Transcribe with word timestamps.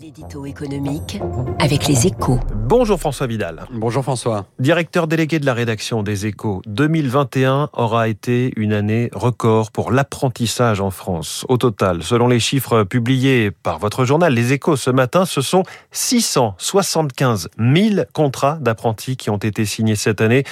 L'édito 0.00 0.44
économique 0.44 1.20
avec 1.58 1.86
les 1.86 2.06
échos. 2.06 2.38
Bonjour 2.54 3.00
François 3.00 3.26
Vidal. 3.26 3.66
Bonjour 3.72 4.02
François. 4.02 4.44
Directeur 4.58 5.06
délégué 5.06 5.38
de 5.38 5.46
la 5.46 5.54
rédaction 5.54 6.02
des 6.02 6.26
échos. 6.26 6.60
2021 6.66 7.70
aura 7.72 8.08
été 8.08 8.52
une 8.56 8.74
année 8.74 9.08
record 9.14 9.70
pour 9.70 9.92
l'apprentissage 9.92 10.82
en 10.82 10.90
France. 10.90 11.46
Au 11.48 11.56
total, 11.56 12.02
selon 12.02 12.28
les 12.28 12.40
chiffres 12.40 12.84
publiés 12.84 13.50
par 13.50 13.78
votre 13.78 14.04
journal 14.04 14.34
Les 14.34 14.52
échos 14.52 14.76
ce 14.76 14.90
matin, 14.90 15.24
ce 15.24 15.40
sont 15.40 15.62
675 15.92 17.48
000 17.58 18.02
contrats 18.12 18.58
d'apprentis 18.60 19.16
qui 19.16 19.30
ont 19.30 19.38
été 19.38 19.64
signés 19.64 19.96
cette 19.96 20.20
année. 20.20 20.44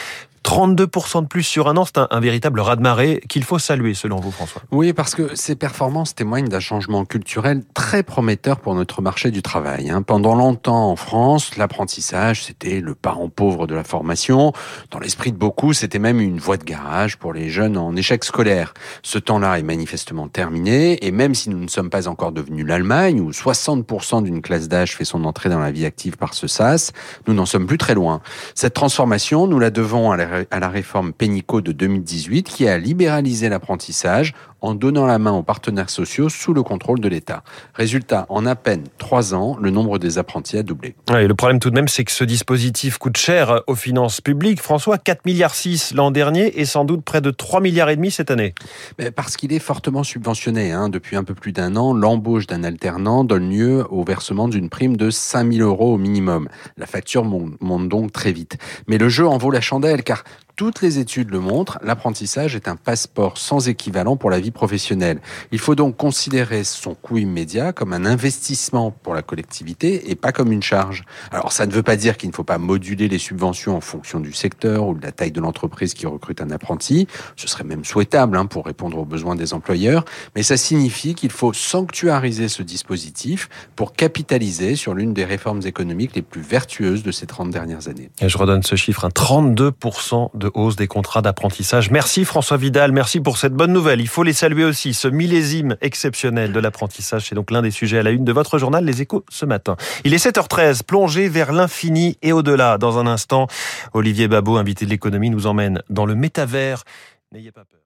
32% 0.44 1.22
de 1.22 1.26
plus 1.26 1.42
sur 1.42 1.68
un 1.68 1.76
an, 1.78 1.84
c'est 1.86 1.98
un, 1.98 2.20
véritable 2.20 2.60
raz-de-marée 2.60 3.22
qu'il 3.28 3.44
faut 3.44 3.58
saluer 3.58 3.94
selon 3.94 4.20
vous 4.20 4.30
François. 4.30 4.62
Oui, 4.70 4.92
parce 4.92 5.14
que 5.14 5.34
ces 5.34 5.56
performances 5.56 6.14
témoignent 6.14 6.48
d'un 6.48 6.60
changement 6.60 7.04
culturel 7.06 7.62
très 7.72 8.02
prometteur 8.02 8.60
pour 8.60 8.74
notre 8.74 9.00
marché 9.00 9.30
du 9.30 9.42
travail. 9.42 9.90
Hein. 9.90 10.02
Pendant 10.02 10.34
longtemps 10.34 10.90
en 10.90 10.96
France, 10.96 11.56
l'apprentissage, 11.56 12.44
c'était 12.44 12.80
le 12.80 12.94
parent 12.94 13.30
pauvre 13.30 13.66
de 13.66 13.74
la 13.74 13.84
formation. 13.84 14.52
Dans 14.90 14.98
l'esprit 14.98 15.32
de 15.32 15.38
beaucoup, 15.38 15.72
c'était 15.72 15.98
même 15.98 16.20
une 16.20 16.38
voie 16.38 16.58
de 16.58 16.64
garage 16.64 17.16
pour 17.16 17.32
les 17.32 17.48
jeunes 17.48 17.78
en 17.78 17.96
échec 17.96 18.22
scolaire. 18.22 18.74
Ce 19.02 19.18
temps-là 19.18 19.58
est 19.58 19.62
manifestement 19.62 20.28
terminé, 20.28 21.04
et 21.06 21.10
même 21.10 21.34
si 21.34 21.48
nous 21.48 21.58
ne 21.58 21.68
sommes 21.68 21.90
pas 21.90 22.06
encore 22.06 22.32
devenus 22.32 22.66
l'Allemagne, 22.66 23.20
où 23.20 23.30
60% 23.30 24.22
d'une 24.22 24.42
classe 24.42 24.68
d'âge 24.68 24.94
fait 24.94 25.06
son 25.06 25.24
entrée 25.24 25.48
dans 25.48 25.58
la 25.58 25.70
vie 25.70 25.86
active 25.86 26.18
par 26.18 26.34
ce 26.34 26.46
SAS, 26.46 26.92
nous 27.26 27.32
n'en 27.32 27.46
sommes 27.46 27.66
plus 27.66 27.78
très 27.78 27.94
loin. 27.94 28.20
Cette 28.54 28.74
transformation, 28.74 29.46
nous 29.46 29.58
la 29.58 29.70
devons 29.70 30.12
à 30.12 30.18
la 30.18 30.33
à 30.50 30.60
la 30.60 30.68
réforme 30.68 31.12
Pénicaud 31.12 31.60
de 31.60 31.72
2018 31.72 32.44
qui 32.44 32.68
a 32.68 32.78
libéralisé 32.78 33.48
l'apprentissage 33.48 34.34
en 34.64 34.74
donnant 34.74 35.04
la 35.04 35.18
main 35.18 35.32
aux 35.32 35.42
partenaires 35.42 35.90
sociaux 35.90 36.30
sous 36.30 36.54
le 36.54 36.62
contrôle 36.62 36.98
de 36.98 37.08
l'État. 37.08 37.44
Résultat, 37.74 38.24
en 38.30 38.46
à 38.46 38.56
peine 38.56 38.84
trois 38.96 39.34
ans, 39.34 39.58
le 39.60 39.70
nombre 39.70 39.98
des 39.98 40.16
apprentis 40.16 40.56
a 40.56 40.62
doublé. 40.62 40.94
et 41.10 41.26
le 41.26 41.34
problème 41.34 41.60
tout 41.60 41.68
de 41.68 41.74
même, 41.74 41.88
c'est 41.88 42.04
que 42.04 42.12
ce 42.12 42.24
dispositif 42.24 42.96
coûte 42.96 43.18
cher 43.18 43.62
aux 43.66 43.74
finances 43.74 44.22
publiques. 44.22 44.62
François, 44.62 44.96
4 44.96 45.26
milliards 45.26 45.54
6 45.54 45.92
l'an 45.94 46.10
dernier 46.10 46.58
et 46.58 46.64
sans 46.64 46.86
doute 46.86 47.04
près 47.04 47.20
de 47.20 47.30
3 47.30 47.60
milliards 47.60 47.90
et 47.90 47.96
demi 47.96 48.10
cette 48.10 48.30
année. 48.30 48.54
Mais 48.98 49.10
parce 49.10 49.36
qu'il 49.36 49.52
est 49.52 49.58
fortement 49.58 50.02
subventionné. 50.02 50.72
Hein. 50.72 50.88
Depuis 50.88 51.16
un 51.16 51.24
peu 51.24 51.34
plus 51.34 51.52
d'un 51.52 51.76
an, 51.76 51.92
l'embauche 51.92 52.46
d'un 52.46 52.64
alternant 52.64 53.22
donne 53.24 53.50
lieu 53.50 53.84
au 53.90 54.02
versement 54.02 54.48
d'une 54.48 54.70
prime 54.70 54.96
de 54.96 55.10
5 55.10 55.52
000 55.52 55.68
euros 55.68 55.94
au 55.94 55.98
minimum. 55.98 56.48
La 56.78 56.86
facture 56.86 57.24
monte 57.24 57.88
donc 57.88 58.12
très 58.12 58.32
vite. 58.32 58.56
Mais 58.88 58.96
le 58.96 59.10
jeu 59.10 59.26
en 59.26 59.36
vaut 59.36 59.50
la 59.50 59.60
chandelle 59.60 60.02
car 60.02 60.24
toutes 60.56 60.82
les 60.82 61.00
études 61.00 61.30
le 61.30 61.40
montrent, 61.40 61.78
l'apprentissage 61.82 62.54
est 62.54 62.68
un 62.68 62.76
passeport 62.76 63.38
sans 63.38 63.68
équivalent 63.68 64.16
pour 64.16 64.30
la 64.30 64.38
vie 64.38 64.52
professionnelle. 64.52 65.20
Il 65.50 65.58
faut 65.58 65.74
donc 65.74 65.96
considérer 65.96 66.62
son 66.62 66.94
coût 66.94 67.18
immédiat 67.18 67.72
comme 67.72 67.92
un 67.92 68.04
investissement 68.04 68.92
pour 68.92 69.14
la 69.14 69.22
collectivité 69.22 70.10
et 70.10 70.14
pas 70.14 70.30
comme 70.30 70.52
une 70.52 70.62
charge. 70.62 71.04
Alors 71.32 71.50
ça 71.50 71.66
ne 71.66 71.72
veut 71.72 71.82
pas 71.82 71.96
dire 71.96 72.16
qu'il 72.16 72.28
ne 72.28 72.34
faut 72.34 72.44
pas 72.44 72.58
moduler 72.58 73.08
les 73.08 73.18
subventions 73.18 73.76
en 73.76 73.80
fonction 73.80 74.20
du 74.20 74.32
secteur 74.32 74.86
ou 74.86 74.94
de 74.94 75.02
la 75.02 75.10
taille 75.10 75.32
de 75.32 75.40
l'entreprise 75.40 75.92
qui 75.92 76.06
recrute 76.06 76.40
un 76.40 76.50
apprenti. 76.50 77.08
Ce 77.34 77.48
serait 77.48 77.64
même 77.64 77.84
souhaitable 77.84 78.36
hein, 78.36 78.46
pour 78.46 78.64
répondre 78.64 78.98
aux 78.98 79.04
besoins 79.04 79.34
des 79.34 79.54
employeurs, 79.54 80.04
mais 80.36 80.44
ça 80.44 80.56
signifie 80.56 81.16
qu'il 81.16 81.32
faut 81.32 81.52
sanctuariser 81.52 82.48
ce 82.48 82.62
dispositif 82.62 83.48
pour 83.74 83.92
capitaliser 83.94 84.76
sur 84.76 84.94
l'une 84.94 85.14
des 85.14 85.24
réformes 85.24 85.62
économiques 85.64 86.14
les 86.14 86.22
plus 86.22 86.42
vertueuses 86.42 87.02
de 87.02 87.10
ces 87.10 87.26
30 87.26 87.50
dernières 87.50 87.88
années. 87.88 88.10
Je 88.24 88.38
redonne 88.38 88.62
ce 88.62 88.76
chiffre, 88.76 89.04
un 89.04 89.08
32% 89.08 90.30
de 90.34 90.43
de 90.44 90.50
hausse 90.52 90.76
des 90.76 90.86
contrats 90.86 91.22
d'apprentissage. 91.22 91.90
Merci 91.90 92.26
François 92.26 92.58
Vidal, 92.58 92.92
merci 92.92 93.20
pour 93.20 93.38
cette 93.38 93.54
bonne 93.54 93.72
nouvelle. 93.72 94.02
Il 94.02 94.08
faut 94.08 94.22
les 94.22 94.34
saluer 94.34 94.64
aussi, 94.64 94.92
ce 94.92 95.08
millésime 95.08 95.76
exceptionnel 95.80 96.52
de 96.52 96.60
l'apprentissage. 96.60 97.28
C'est 97.28 97.34
donc 97.34 97.50
l'un 97.50 97.62
des 97.62 97.70
sujets 97.70 97.98
à 97.98 98.02
la 98.02 98.10
une 98.10 98.24
de 98.24 98.32
votre 98.32 98.58
journal 98.58 98.84
Les 98.84 99.00
Échos 99.00 99.24
ce 99.30 99.46
matin. 99.46 99.76
Il 100.04 100.12
est 100.12 100.22
7h13, 100.22 100.82
plongé 100.82 101.28
vers 101.30 101.52
l'infini 101.52 102.18
et 102.20 102.32
au-delà. 102.32 102.76
Dans 102.76 102.98
un 102.98 103.06
instant, 103.06 103.46
Olivier 103.94 104.28
Babot, 104.28 104.56
invité 104.58 104.84
de 104.84 104.90
l'économie, 104.90 105.30
nous 105.30 105.46
emmène 105.46 105.80
dans 105.88 106.04
le 106.04 106.14
métavers. 106.14 106.84
N'ayez 107.32 107.50
pas 107.50 107.64
peur. 107.64 107.83